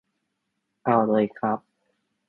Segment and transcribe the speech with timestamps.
[0.83, 1.59] เอาเลยครับ